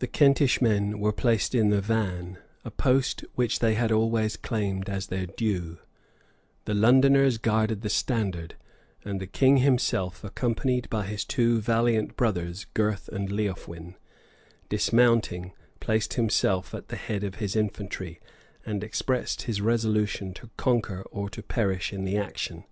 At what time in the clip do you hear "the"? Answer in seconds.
0.00-0.06, 1.70-1.80, 6.66-6.74, 7.80-7.88, 9.18-9.26, 16.88-16.96, 22.04-22.18